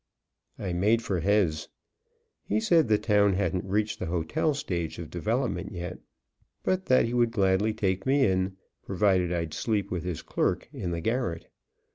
[0.57, 1.69] I made for Hez.
[2.43, 5.99] He said the town hadn't reached the hotel stage of development yet,
[6.63, 10.89] but that he would gladly take me in, provided I'd sleep with his clerk in
[10.89, 11.49] the garret.